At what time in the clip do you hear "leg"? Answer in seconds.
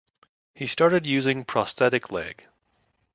2.11-2.47